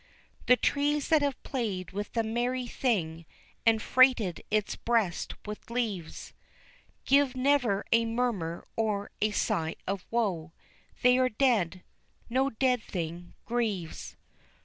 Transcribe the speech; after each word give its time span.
The 0.47 0.55
trees 0.57 1.09
that 1.09 1.21
have 1.21 1.37
played 1.43 1.91
with 1.91 2.13
the 2.13 2.23
merry 2.23 2.65
thing, 2.65 3.23
and 3.67 3.79
freighted 3.79 4.41
its 4.49 4.75
breast 4.75 5.35
with 5.45 5.69
leaves, 5.69 6.33
Give 7.05 7.35
never 7.35 7.85
a 7.91 8.05
murmur 8.05 8.65
or 8.75 9.11
sigh 9.31 9.75
of 9.85 10.07
woe 10.09 10.53
they 11.03 11.19
are 11.19 11.29
dead 11.29 11.83
no 12.31 12.49
dead 12.49 12.81
thing 12.81 13.35
grieves. 13.45 14.17